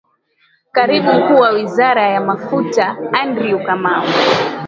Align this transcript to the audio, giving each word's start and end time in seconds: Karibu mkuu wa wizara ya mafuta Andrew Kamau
Karibu 0.71 1.13
mkuu 1.13 1.35
wa 1.35 1.49
wizara 1.49 2.09
ya 2.09 2.21
mafuta 2.21 2.97
Andrew 3.13 3.59
Kamau 3.65 4.03